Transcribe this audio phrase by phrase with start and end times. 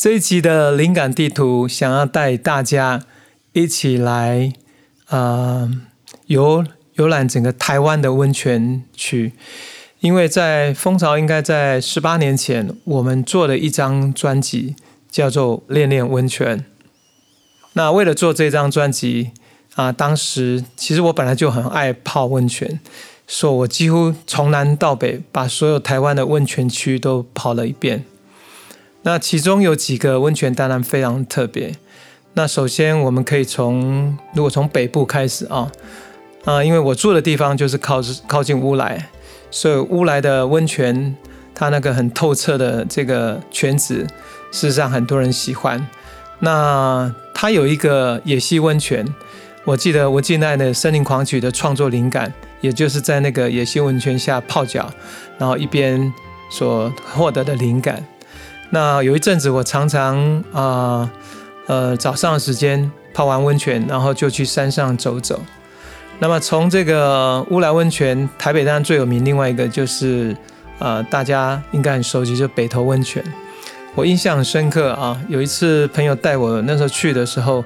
[0.00, 3.02] 这一集的灵感地图，想要带大家
[3.52, 4.50] 一起来，
[5.10, 5.70] 呃，
[6.24, 9.34] 游游览整个台湾的温泉区。
[9.98, 14.74] 因为在蜂巢，应该在十八年前，我们做了一张专辑，
[15.10, 16.58] 叫做《恋恋温泉》。
[17.74, 19.32] 那为了做这张专辑
[19.74, 22.80] 啊，当时其实我本来就很爱泡温泉，
[23.26, 28.06] 说我几乎从南到北，把所有台湾的温泉区都跑了一遍。
[29.02, 31.74] 那其中有几个温泉当然非常特别。
[32.34, 35.70] 那首先我们可以从如果从北部开始啊，
[36.44, 39.08] 啊，因为我住的地方就是靠靠近乌来，
[39.50, 41.16] 所以乌来的温泉
[41.54, 44.06] 它那个很透彻的这个泉子，
[44.52, 45.88] 事实上很多人喜欢。
[46.38, 49.04] 那它有一个野溪温泉，
[49.64, 54.90] 我记得我近代的《森林狂曲》的创作灵感，也就是在那个野溪温泉下泡脚，
[55.36, 56.12] 然后一边
[56.50, 58.06] 所获得的灵感。
[58.72, 61.10] 那有一阵子，我常常啊，
[61.66, 65.40] 呃，早上的时间泡完温泉，然后就去山上走走。
[66.20, 70.36] 那么从这个乌来温泉，台北当然最有名，另外一个就是
[70.78, 73.24] 呃，大家应该很熟悉，就北投温泉。
[73.96, 77.64] 我印象很深刻啊，有一次朋友带我那时候去的时候，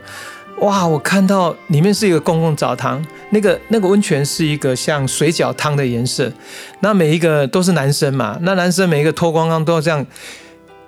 [0.61, 6.33] 哇，我看到里面是一个公共澡堂，那个那个温泉是一个像水饺汤的颜色，
[6.81, 10.07] 那每一个都是男生嘛，那男生每一个脱光光都要这样。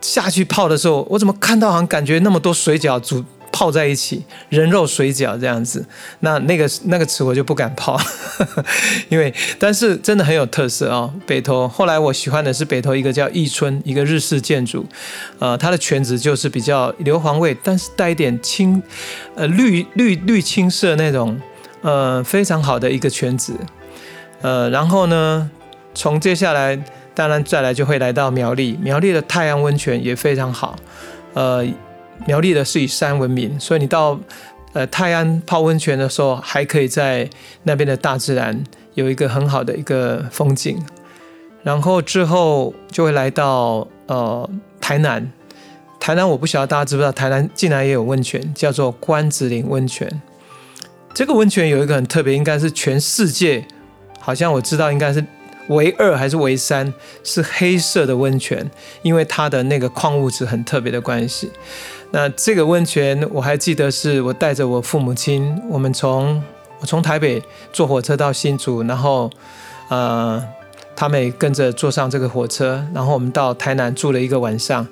[0.07, 5.85] 下去泡的时候，我怎么看到好像感觉那么多水饺煮泡在一起，人肉水饺这样子？
[6.21, 7.99] 那那个那个词我就不敢泡，
[9.11, 11.13] 因为但是真的很有特色啊。
[11.27, 14.87] 北投后来我喜欢的是北投一个叫义村，一个日式建筑，
[15.41, 18.81] 呃，它的泉质就是比较硫磺味，但是带一点青，
[19.35, 21.37] 呃绿绿绿青色那种，
[21.83, 23.53] 呃非常好的一个泉质。
[24.43, 25.51] 呃，然后呢，
[25.95, 26.79] 从接下来。
[27.17, 30.77] 当然，再来就会来到苗栗，苗栗的太阳温泉也非常好。
[31.33, 31.67] 呃，
[32.27, 34.21] 苗栗的是以山闻名，所以你到
[34.75, 37.27] 呃泰安泡温泉的时候，还可以在
[37.63, 40.79] 那边的大自然有一个很好的一个风景。
[41.63, 45.33] 然后之后就会来到呃台南，
[45.99, 50.21] 台南我不晓得大家知不知道，台南竟然也有温泉，叫做关子岭温泉。
[51.15, 53.67] 这个温泉有一个很特别，应该是全世界，
[54.21, 55.25] 好像我知道应该是。
[55.69, 56.93] 为二还是为三？
[57.25, 58.71] 是黑色的温泉，
[59.03, 61.51] 因为它的那个矿物质很特别的关系。
[62.13, 66.43] 那这个温泉我还记得，是我带着我父母亲，我们从
[66.81, 69.31] 我从台北坐火车到新竹，然后
[69.89, 70.43] 呃，
[70.95, 74.87] 他们也跟着坐上这个火车，然后我们到台南住了一个晚上。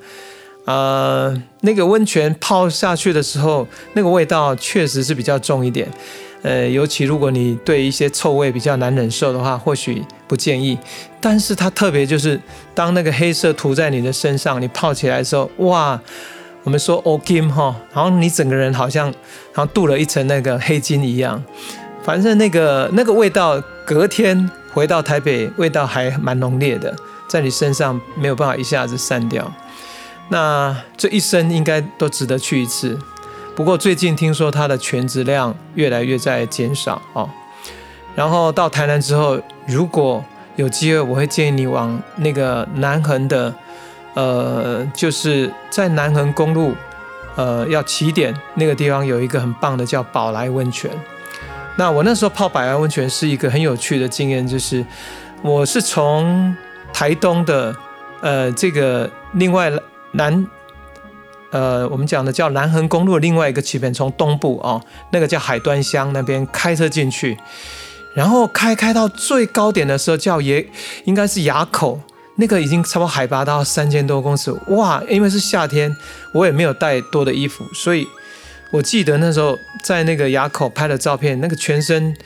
[0.67, 5.87] 呃，那个温泉泡下去的时候，那个味道确实是比较重一点。
[6.45, 10.79] 呃，尤其如果你对一些臭味比较难忍受的话，或许不建议。
[11.19, 12.39] 但是它特别就是，
[12.75, 15.99] 当那个黑色涂在你的身上，你泡起来的时候，哇，
[16.63, 19.11] 我们说 O Kim 哈，然后你整个人好像，
[19.55, 21.43] 好像镀了一层那个黑金一样。
[22.03, 26.95] 反正那个那个味道，隔天回到台北，味道还蛮浓烈的，
[27.27, 29.51] 在你身上没有办法一下子散掉。
[30.29, 32.99] 那这一生应该都值得去一次。
[33.55, 37.31] 不过最近听说它的全职量越来越在减少哦。
[38.17, 40.25] 然后到台南之后，如果
[40.57, 43.55] 有机会，我会建议你往那个南横的，
[44.15, 46.75] 呃，就是在南横公路，
[47.37, 50.91] 呃，要起点那个地方有一个很棒的叫宝来温泉。
[51.77, 54.85] 那我那时候泡宝来温泉是一个很有趣的经验，就是
[55.43, 56.57] 我是从
[56.93, 57.75] 台东的，
[58.21, 59.73] 呃，这个另外
[60.11, 60.45] 南。
[61.55, 64.83] 呃，我们讲的叫南横公路另外一个起点，从东部哦，
[65.13, 67.39] 那个叫海端乡那边开车进去，
[68.13, 70.67] 然后开开到最高点的时候叫也，
[71.05, 72.01] 应该是垭口，
[72.39, 75.01] 那个已经差不多海拔到三千多公尺，哇！
[75.09, 75.97] 因为是夏天，
[76.33, 78.05] 我也没有带多的衣服，所以
[78.73, 82.17] 我记得那时候在那个垭口拍的照片，那个全身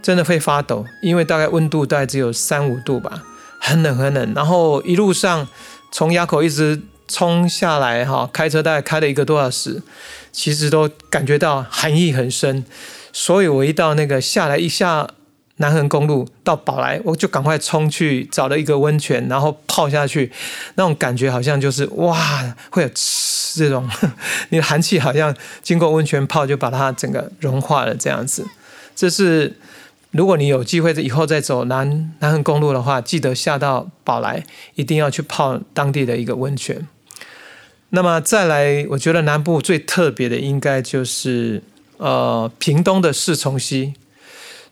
[0.00, 3.24] 真的会发抖，因为大概温度大概只有三五度吧，
[3.58, 5.46] 很冷很冷，然后一路上
[5.92, 6.80] 从垭口一直。
[7.10, 9.82] 冲下来哈，开车大概开了一个多小时，
[10.30, 12.64] 其实都感觉到寒意很深，
[13.12, 15.08] 所以我一到那个下来一下
[15.56, 20.30] 南横公路到宝来，我就赶快冲去找了一个温泉，然后泡下去，
[20.76, 22.90] 那种感觉好像就是哇，会有
[23.54, 23.90] 这种，
[24.50, 28.46] 你的寒气好像经过温泉泡就把它整个融化了这样子，
[28.94, 29.56] 这是。
[30.12, 36.84] 如果你有机会以后再走南南横公路的话，记得下到宝来，一定要去泡当地的一个温泉。
[37.90, 41.62] 那么再来，我觉得南部最特别的应该就是
[41.96, 43.94] 呃屏东的四重溪。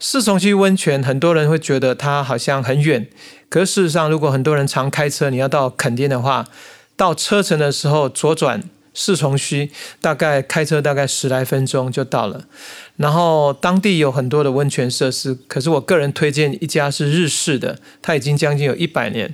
[0.00, 3.08] 四重溪温泉，很多人会觉得它好像很远，
[3.48, 6.46] 可是事实上，如果很多人常开车，你要到垦丁的话，
[6.96, 8.62] 到车程的时候左转
[8.98, 12.42] 四重溪，大概开车大概十来分钟就到了。
[12.96, 19.32] 然后当地有很多的温泉设施，可是我个人推荐一家是日式的，它已经将近有一百年。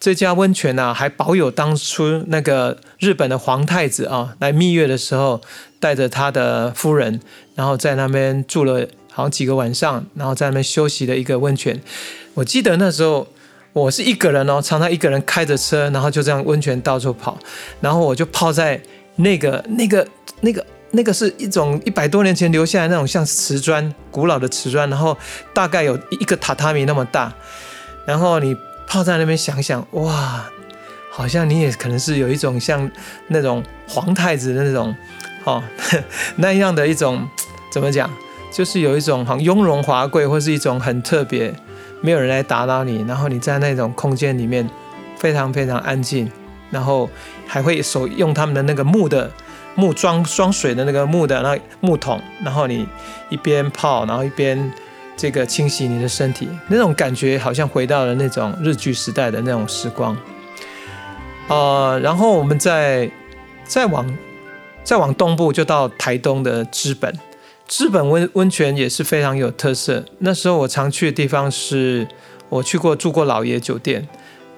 [0.00, 5.40] 这家温泉呢，还保有当初那个日本的皇太子啊来蜜月的时候，
[5.78, 7.20] 带着他的夫人，
[7.54, 11.80] 然后在那边住了好几个晚上，然后在那边休息的一个温泉。
[12.34, 13.28] 我记得那时候
[13.72, 17.38] 我是一个人哦，常常一个人开着车，然后就这样温泉到处跑，
[17.80, 18.82] 然后我就泡在
[19.16, 20.06] 那个那个
[20.40, 20.64] 那个。
[20.96, 25.18] 那个是一种一百多年前留下来那种像瓷砖，古老的瓷砖，然后
[25.52, 27.34] 大概有一个榻榻米那么大，
[28.06, 28.56] 然后你
[28.86, 30.48] 泡在那边想想，哇，
[31.10, 32.88] 好像你也可能是有一种像
[33.26, 34.94] 那种皇太子的那种，
[35.42, 35.60] 哦，
[36.36, 37.28] 那样的一种
[37.72, 38.08] 怎么讲，
[38.52, 41.52] 就是有一种很雍容华贵，或是一种很特别，
[42.02, 44.70] 没有人来打扰你，然后你在那种空间里面
[45.18, 46.30] 非常非常安静，
[46.74, 47.08] 然后
[47.46, 49.30] 还会手用他们的那个木的。
[49.76, 52.86] 木装装水的那个木的那木桶，然后你
[53.28, 54.72] 一边泡，然后一边
[55.16, 60.16] 这个清洗你的身体，那种感觉好像回到了那种日剧时代的那种时光。
[61.48, 63.10] 呃，然后我们再
[63.64, 64.16] 再往
[64.84, 67.12] 再往东部，就到台东的知本，
[67.66, 70.04] 知本温温泉也是非常有特色。
[70.20, 72.06] 那时候我常去的地方是，
[72.48, 74.06] 我去过住过老爷酒店。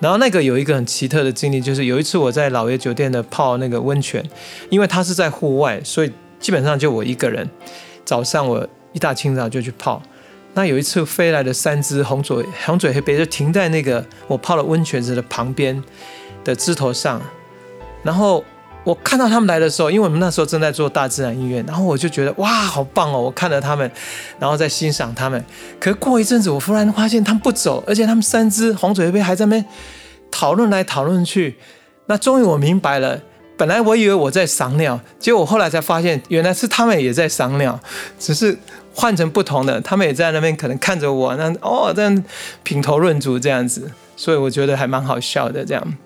[0.00, 4.24] 然后那个有一个很奇特的经历，就是有一次我在老爷酒店的泡那个温泉，
[4.70, 7.48] 因为它是在户外，所以基本上就我一个人。
[8.04, 10.00] 早上我一大清早就去泡，
[10.54, 15.82] 那有一次飞来的三只红嘴红嘴黑背就停在那个我泡了温泉池的旁边
[16.44, 17.20] 的枝头上，
[18.04, 18.44] 然后
[18.86, 23.20] 我看到他们来的时候，因为我们那时候正在做大自然音乐，然后我就觉得哇，好棒哦！
[23.20, 23.90] 我看着他们，
[24.38, 25.44] 然后在欣赏他们。
[25.80, 29.64] 可是过一阵子，我忽然发现他们不走，而且他们三只红嘴黑鳖还在那边。
[30.30, 31.56] 讨论来讨论去，
[32.06, 33.20] 那终于我明白了。
[33.56, 37.80] 本来我以为我在赏鸟，结果我后来才发现，原来是他们也在赏鸟，
[38.20, 38.56] 只是
[38.94, 39.80] 换成不同的。
[39.80, 42.24] 他们也在那边可能看着我，那哦这样
[42.62, 45.96] 品头论足这样子，所以我觉得还蛮好笑的这样。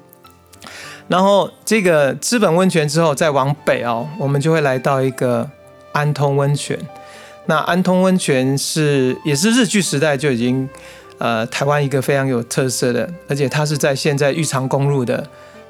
[1.10, 5.46] 然后这个资本温泉之后再往北哦，我们就会来到一个
[5.92, 6.78] 安通温泉。
[7.46, 10.66] 那安通温泉是也是日据时代就已经。
[11.22, 15.22] 呃，台湾一个非常有特色的，而且它是在现在玉长公路的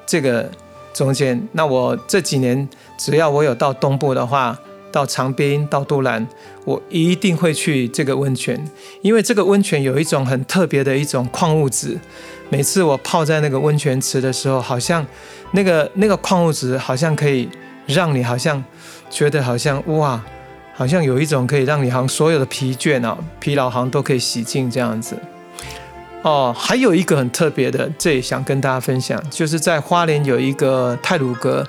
[0.05, 0.49] 这个
[0.93, 1.45] 中间。
[1.51, 4.57] 那我这几年只要我有到东部的话，
[4.91, 6.27] 到长滨、到杜兰，
[6.65, 8.63] 我一定会去这个温泉，
[9.01, 11.97] 因为这个温泉有一种很特别的一种矿物质。
[12.49, 15.05] 每次我泡在那个温泉池的时候，好像
[15.51, 17.49] 那个那个矿物质好像可以
[17.87, 18.61] 让你好像
[19.09, 20.21] 觉得好像哇，
[20.75, 25.17] 好像有一种可以让你好像所有的疲倦啊、疲劳好像都可以洗净这样子。
[26.23, 31.65] 哦，还有一个很特别的，这也想跟大家分享，就是在花莲有一个泰鲁阁，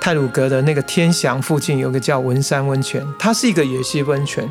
[0.00, 4.48] 泰鲁阁的那个天祥附近有个叫文山温泉，它是一个野溪温泉。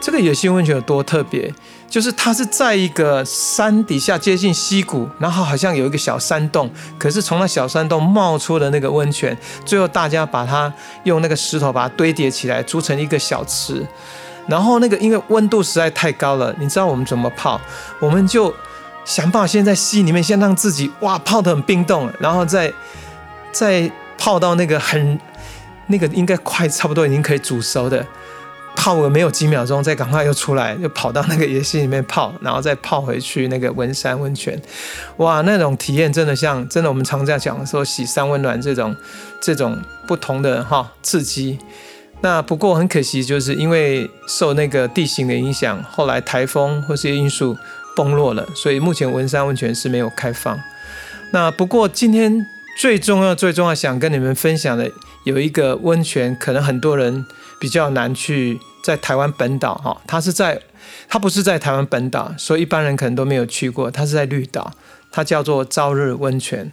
[0.00, 1.52] 这个野溪温泉有多特别？
[1.88, 9.34] 就是它是在一个山底下接近溪谷，然后好像有一个小山洞，可是从那小山洞冒出的那个温泉，
[9.64, 10.70] 最后大家把它
[11.04, 13.86] 用那个石头把它堆叠起来，筑成一个小池。
[14.46, 17.58] 然后那个因为温度实在太高了，你知道我们怎么泡？
[17.98, 18.54] 我们就
[19.06, 22.70] 想办法先在溪里面先让自己哇泡得很冰冻，然后再
[23.52, 25.18] 再泡到那个很
[25.88, 28.06] 那个应该快差不多已经可以煮熟的，
[28.76, 34.60] 泡个没有几秒钟，再赶快又出来，又跑到那个野溪里面泡，然后再泡回去那个文山温泉，
[35.18, 38.96] 哇，那种体验真的像真的我们常在讲说洗三温暖这种
[39.40, 41.58] 这种不同的哈刺激。
[42.20, 47.54] 那不过很可惜，就是因为受那个地形的影响，后来台风或是因素
[47.94, 50.58] 崩落了，所以目前文山温泉是没有开放。
[51.32, 54.90] 那不过今天最重要、最重要想跟你们分享的
[55.24, 57.24] 有一个温泉，可能很多人
[57.60, 60.60] 比较难去在台湾本岛哈，它是在
[61.08, 63.90] 它不是在台湾本岛，所以一般人可能都没有去过。
[63.90, 64.72] 它是在绿岛，
[65.10, 66.72] 它叫做朝日温泉。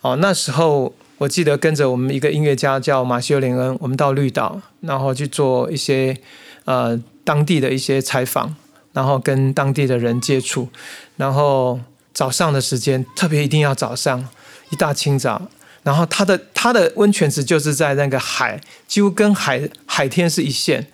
[0.00, 0.94] 哦，那时候。
[1.18, 6.16] 我记得跟着我们一个音乐家叫马修林恩，我们到绿岛，然后去做一些
[6.64, 8.54] 呃当地的一些采访，
[8.92, 10.68] 然后跟当地的人接触，
[11.16, 11.80] 然后
[12.14, 14.28] 早上的时间特别一定要早上
[14.70, 15.50] 一大清早，
[15.82, 20.86] 然后它的它的温泉池就是在那个海，几乎跟海海天是一线，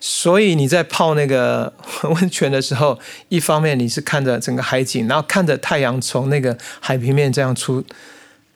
[0.00, 1.72] 所以你在泡那个
[2.04, 2.98] 温泉的时候，
[3.28, 7.84] 一方面你是看着整个海景，然后看着太阳从那个海平面这样出，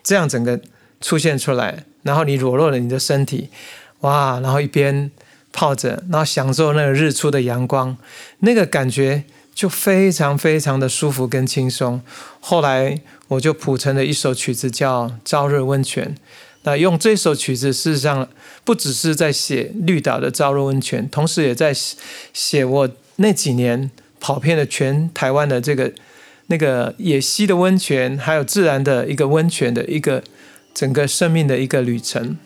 [0.02, 0.60] 这样整个。
[0.98, 3.50] 出现出来，然后你裸露了你的身体，
[4.00, 4.40] 哇！
[4.40, 5.10] 然后一边
[5.52, 7.94] 泡着，然后享受那个日出的阳光，
[8.38, 9.24] 那个感觉
[9.56, 12.02] 就非常非常的舒服跟轻松。
[12.40, 16.14] 后来我就谱成了一首曲子叫《朝日温泉》，
[16.64, 18.28] 那用这首曲子，事实上
[18.64, 21.74] 不只是在写绿岛的朝日温泉，同时也在
[22.34, 25.90] 写我那几年跑遍了全台湾的这个
[26.48, 30.22] 那个野溪的温泉，还有自然的一个温泉的一个
[30.74, 32.36] 整个生命的一个旅程。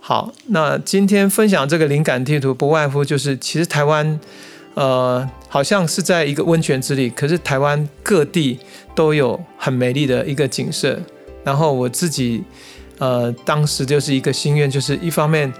[0.00, 4.20] 好，那今天分享这个灵感地图，不外乎就是其实台湾，
[4.74, 8.58] 呃，好像是在一个温泉之里，可是台湾各地
[8.94, 11.00] 都有很美丽的一个景色。
[11.42, 12.44] 然后我自己。
[12.98, 15.52] 呃，当时就是一个心愿，就是一方面，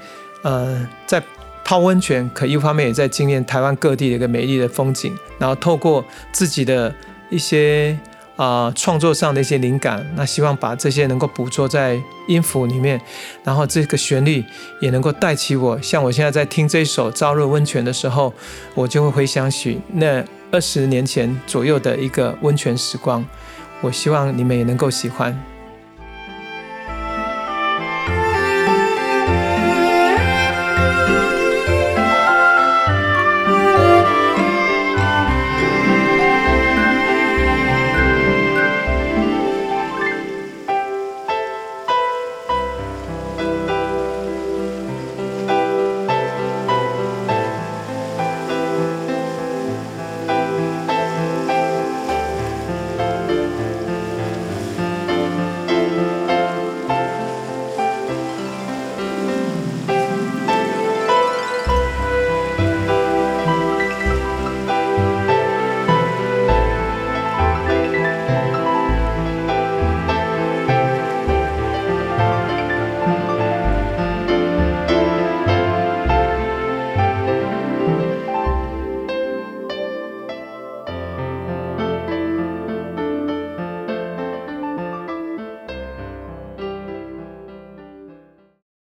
[0.44, 1.20] 呃，在
[1.64, 5.12] 泡温泉，可一方面也在经验台湾各地的一个美丽的风景。
[5.36, 6.94] 然后透过自己的
[7.30, 7.98] 一些
[8.36, 13.00] 啊创作上的一些灵感，那希望把这些能够捕捉在音符里面，
[13.42, 14.44] 然后这个旋律
[14.80, 15.80] 也能够带起我。
[15.80, 18.32] 像我现在在听这一首《燥热温泉》的时候，
[18.74, 23.24] 我就会回想起那二十年前左右的一个温泉时光。
[23.80, 25.53] 我希望你们也能够喜欢。